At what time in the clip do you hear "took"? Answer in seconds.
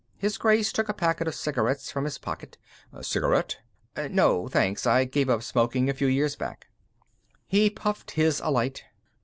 0.73-0.89